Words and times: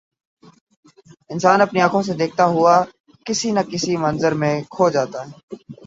انسان 1.29 1.57
اپنی 1.61 1.79
آنکھوں 1.81 2.01
سے 2.01 2.13
دیکھتا 2.13 2.45
ہوا 2.45 2.75
کسی 3.25 3.49
نہ 3.51 3.59
کسی 3.71 3.93
منظر 3.97 4.31
میں 4.33 4.55
کھو 4.69 4.85
جاتا 4.89 5.19
ہے 5.25 5.31